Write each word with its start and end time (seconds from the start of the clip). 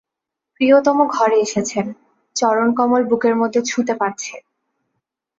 প্রিয়তম 0.55 0.97
ঘরে 1.07 1.37
এসেছেন, 1.39 1.85
চরণকমল 2.35 3.01
বুকের 3.09 3.35
মধ্যে 3.35 3.59
ছুঁতে 3.61 3.93
পাচ্ছে। 3.95 4.33